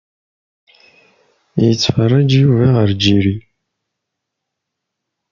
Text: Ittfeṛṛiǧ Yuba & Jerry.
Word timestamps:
Ittfeṛṛiǧ 1.69 2.31
Yuba 2.41 2.67
& 2.89 2.91
Jerry. 3.01 3.35